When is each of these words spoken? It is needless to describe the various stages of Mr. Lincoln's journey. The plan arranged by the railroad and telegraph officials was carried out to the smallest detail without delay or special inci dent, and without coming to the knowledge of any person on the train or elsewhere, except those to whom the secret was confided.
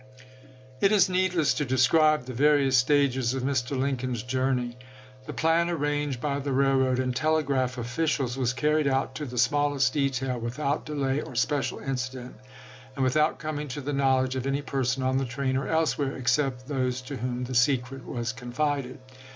It 0.79 0.91
is 0.91 1.09
needless 1.11 1.53
to 1.53 1.63
describe 1.63 2.25
the 2.25 2.33
various 2.33 2.75
stages 2.75 3.35
of 3.35 3.43
Mr. 3.43 3.77
Lincoln's 3.79 4.23
journey. 4.23 4.75
The 5.27 5.31
plan 5.33 5.69
arranged 5.69 6.19
by 6.19 6.39
the 6.39 6.51
railroad 6.53 6.97
and 6.97 7.15
telegraph 7.15 7.77
officials 7.77 8.35
was 8.35 8.51
carried 8.51 8.87
out 8.87 9.13
to 9.13 9.27
the 9.27 9.37
smallest 9.37 9.93
detail 9.93 10.39
without 10.39 10.87
delay 10.87 11.21
or 11.21 11.35
special 11.35 11.77
inci 11.77 12.13
dent, 12.13 12.35
and 12.95 13.03
without 13.03 13.37
coming 13.37 13.67
to 13.67 13.81
the 13.81 13.93
knowledge 13.93 14.35
of 14.35 14.47
any 14.47 14.63
person 14.63 15.03
on 15.03 15.17
the 15.19 15.23
train 15.25 15.55
or 15.55 15.67
elsewhere, 15.67 16.15
except 16.15 16.67
those 16.67 16.99
to 17.03 17.17
whom 17.17 17.43
the 17.43 17.53
secret 17.53 18.03
was 18.03 18.33
confided. 18.33 18.97